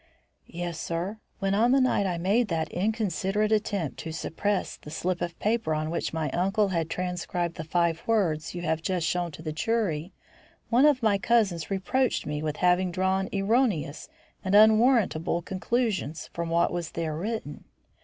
"Yes, 0.47 0.79
sir. 0.79 1.19
When 1.37 1.53
on 1.53 1.73
the 1.73 1.79
night 1.79 2.07
I 2.07 2.17
made 2.17 2.47
that 2.47 2.69
inconsiderate 2.71 3.51
attempt 3.51 3.99
to 3.99 4.11
suppress 4.11 4.77
the 4.77 4.89
slip 4.89 5.21
of 5.21 5.37
paper 5.37 5.75
on 5.75 5.91
which 5.91 6.11
my 6.11 6.31
uncle 6.31 6.69
had 6.69 6.89
transcribed 6.89 7.53
the 7.53 7.63
five 7.63 8.01
words 8.07 8.55
you 8.55 8.63
have 8.63 8.81
just 8.81 9.05
shown 9.05 9.29
to 9.33 9.43
the 9.43 9.51
jury, 9.53 10.11
one 10.71 10.87
of 10.87 11.03
my 11.03 11.19
cousins 11.19 11.69
reproached 11.69 12.25
me 12.25 12.41
with 12.41 12.57
having 12.57 12.89
drawn 12.91 13.29
erroneous 13.31 14.09
and 14.43 14.55
unwarrantable 14.55 15.43
conclusions 15.43 16.31
from 16.33 16.49
what 16.49 16.73
was 16.73 16.93
there 16.93 17.15
written. 17.15 17.65